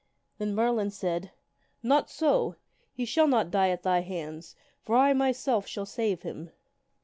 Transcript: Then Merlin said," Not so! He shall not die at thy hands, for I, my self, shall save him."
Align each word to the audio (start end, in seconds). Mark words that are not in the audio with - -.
Then 0.39 0.55
Merlin 0.55 0.89
said," 0.89 1.29
Not 1.93 2.09
so! 2.09 2.55
He 2.91 3.05
shall 3.05 3.27
not 3.27 3.51
die 3.51 3.69
at 3.69 3.83
thy 3.83 3.99
hands, 4.01 4.55
for 4.81 4.95
I, 4.97 5.13
my 5.13 5.31
self, 5.31 5.67
shall 5.67 5.85
save 5.85 6.23
him." 6.23 6.49